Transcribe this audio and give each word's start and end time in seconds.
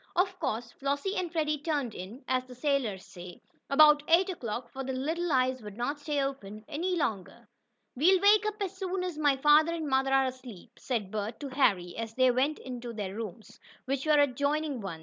Of 0.15 0.39
course 0.39 0.71
Flossie 0.71 1.15
and 1.15 1.31
Freddie 1.31 1.59
"turned 1.59 1.93
in," 1.93 2.23
as 2.27 2.45
sailors 2.57 3.05
say, 3.05 3.39
about 3.69 4.01
eight 4.07 4.29
o'clock, 4.31 4.67
for 4.71 4.83
their 4.83 4.95
little 4.95 5.31
eyes 5.31 5.61
would 5.61 5.77
not 5.77 5.99
stay 5.99 6.23
open 6.23 6.65
any 6.67 6.95
longer. 6.95 7.47
"We'll 7.95 8.19
wake 8.19 8.47
up 8.47 8.59
as 8.61 8.75
soon 8.75 9.03
as 9.03 9.19
my 9.19 9.37
father 9.37 9.73
and 9.75 9.87
mother 9.87 10.11
are 10.11 10.25
asleep," 10.25 10.71
said 10.79 11.11
Bert 11.11 11.39
to 11.41 11.49
Harry, 11.49 11.95
as 11.97 12.15
they 12.15 12.31
went 12.31 12.59
to 12.81 12.93
their 12.93 13.13
rooms, 13.13 13.59
which 13.85 14.07
were 14.07 14.17
adjoining 14.19 14.81
ones. 14.81 14.99